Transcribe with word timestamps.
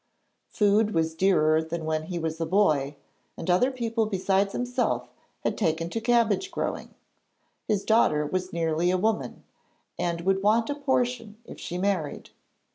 Food 0.49 0.95
was 0.95 1.13
dearer 1.13 1.61
than 1.61 1.85
when 1.85 2.05
he 2.05 2.17
was 2.17 2.41
a 2.41 2.45
boy, 2.47 2.95
and 3.37 3.47
other 3.51 3.69
people 3.69 4.07
besides 4.07 4.51
himself 4.51 5.07
had 5.43 5.55
taken 5.55 5.91
to 5.91 6.01
cabbage 6.01 6.49
growing. 6.49 6.95
His 7.67 7.83
daughter 7.85 8.25
was 8.25 8.51
nearly 8.51 8.89
a 8.89 8.97
woman, 8.97 9.43
and 9.99 10.21
would 10.21 10.41
want 10.41 10.71
a 10.71 10.73
portion 10.73 11.37
if 11.45 11.59
she 11.59 11.77
married. 11.77 12.31